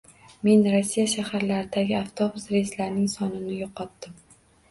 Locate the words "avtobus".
1.99-2.49